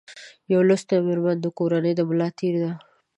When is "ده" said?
2.63-2.71